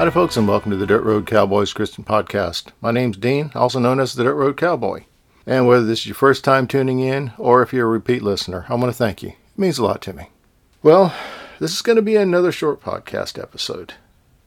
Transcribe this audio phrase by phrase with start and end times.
[0.00, 2.68] Howdy, folks, and welcome to the Dirt Road Cowboys Christian Podcast.
[2.80, 5.04] My name's Dean, also known as the Dirt Road Cowboy.
[5.44, 8.64] And whether this is your first time tuning in or if you're a repeat listener,
[8.70, 9.28] I want to thank you.
[9.28, 10.30] It means a lot to me.
[10.82, 11.14] Well,
[11.58, 13.92] this is going to be another short podcast episode.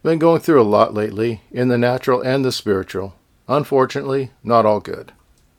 [0.01, 3.13] Been going through a lot lately in the natural and the spiritual.
[3.47, 5.11] Unfortunately, not all good.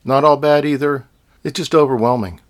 [0.04, 1.06] Not all bad either.
[1.44, 2.40] It's just overwhelming.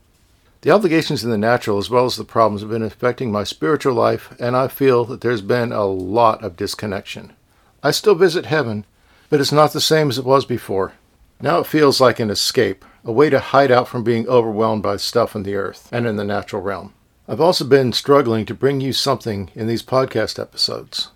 [0.64, 3.92] The obligations in the natural as well as the problems have been affecting my spiritual
[3.92, 7.34] life, and I feel that there's been a lot of disconnection.
[7.82, 8.86] I still visit heaven,
[9.28, 10.94] but it's not the same as it was before.
[11.38, 14.96] Now it feels like an escape, a way to hide out from being overwhelmed by
[14.96, 16.94] stuff in the earth and in the natural realm.
[17.28, 21.10] I've also been struggling to bring you something in these podcast episodes.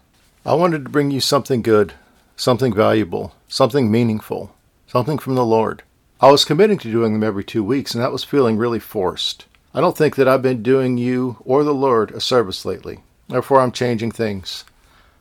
[0.44, 1.94] I wanted to bring you something good,
[2.36, 4.54] something valuable, something meaningful,
[4.86, 5.84] something from the Lord.
[6.20, 9.46] I was committing to doing them every two weeks, and that was feeling really forced.
[9.72, 12.98] I don't think that I've been doing you or the Lord a service lately.
[13.28, 14.64] Therefore, I'm changing things.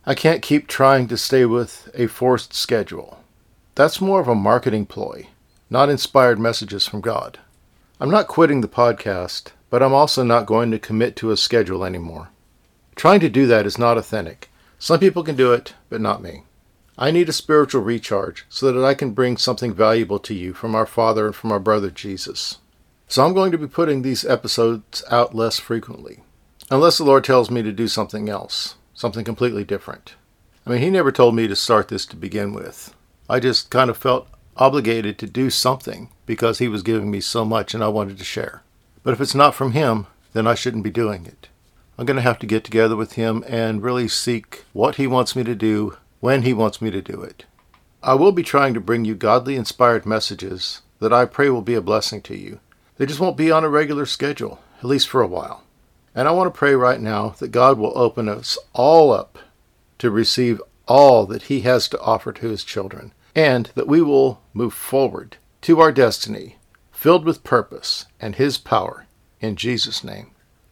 [0.07, 3.21] I can't keep trying to stay with a forced schedule.
[3.75, 5.27] That's more of a marketing ploy,
[5.69, 7.37] not inspired messages from God.
[7.99, 11.85] I'm not quitting the podcast, but I'm also not going to commit to a schedule
[11.85, 12.29] anymore.
[12.95, 14.49] Trying to do that is not authentic.
[14.79, 16.41] Some people can do it, but not me.
[16.99, 20.73] I need a spiritual recharge so that I can bring something valuable to you from
[20.73, 22.57] our Father and from our brother Jesus.
[23.07, 26.23] So I'm going to be putting these episodes out less frequently,
[26.71, 30.15] unless the Lord tells me to do something else, something completely different.
[30.65, 32.95] I mean, He never told me to start this to begin with.
[33.29, 37.45] I just kind of felt obligated to do something because He was giving me so
[37.45, 38.63] much and I wanted to share.
[39.03, 41.47] But if it's not from Him, then I shouldn't be doing it.
[41.95, 45.35] I'm going to have to get together with Him and really seek what He wants
[45.35, 45.95] me to do
[46.27, 47.45] when He wants me to do it.
[48.03, 51.73] I will be trying to bring you godly inspired messages that I pray will be
[51.73, 52.59] a blessing to you.
[52.97, 55.63] They just won't be on a regular schedule, at least for a while.
[56.13, 59.39] And I want to pray right now that God will open us all up
[59.99, 64.41] to receive all that He has to offer to His children, and that we will
[64.53, 66.57] move forward to our destiny
[66.91, 69.05] filled with purpose and His power.
[69.39, 70.31] In Jesus' name,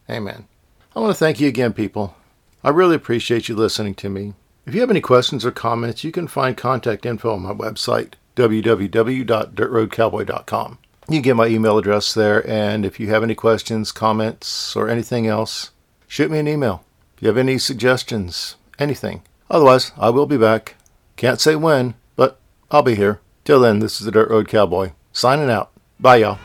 [0.09, 0.49] amen.
[0.93, 2.13] I want to thank you again, people.
[2.61, 4.33] I really appreciate you listening to me.
[4.65, 8.13] If you have any questions or comments, you can find contact info on my website,
[8.35, 10.77] www.dirtroadcowboy.com.
[11.07, 14.89] You can get my email address there, and if you have any questions, comments, or
[14.89, 15.69] anything else,
[16.07, 16.83] shoot me an email.
[17.15, 19.21] If you have any suggestions, anything.
[19.51, 20.77] Otherwise, I will be back.
[21.15, 22.39] Can't say when, but
[22.71, 23.19] I'll be here.
[23.43, 25.69] Till then, this is the Dirt Road Cowboy, signing out.
[25.99, 26.39] Bye, y'all.